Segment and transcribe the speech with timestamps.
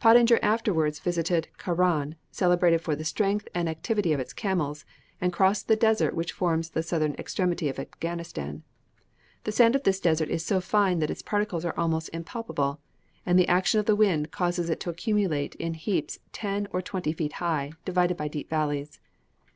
[0.00, 4.84] Pottinger afterwards visited the Kharan, celebrated for the strength and activity of its camels,
[5.20, 8.64] and crossed the desert which forms the southern extremity of Afghanistan.
[9.44, 12.80] The sand of this desert is so fine that its particles are almost impalpable,
[13.24, 17.12] and the action of the wind causes it to accumulate into heaps ten or twenty
[17.12, 18.98] feet high, divided by deep valleys.